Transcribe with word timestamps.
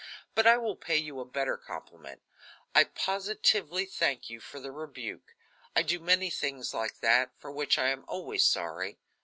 "But 0.33 0.47
I 0.47 0.57
will 0.57 0.75
pay 0.75 0.97
you 0.97 1.19
a 1.19 1.25
better 1.25 1.57
compliment. 1.57 2.23
I 2.73 2.85
positively 2.85 3.85
thank 3.85 4.31
you 4.31 4.39
for 4.39 4.59
the 4.59 4.71
rebuke. 4.71 5.35
I 5.75 5.83
do 5.83 5.99
many 5.99 6.31
things 6.31 6.73
like 6.73 7.01
that, 7.01 7.29
for 7.37 7.51
which 7.51 7.77
I 7.77 7.89
am 7.89 8.03
always 8.07 8.43
sorry. 8.43 8.97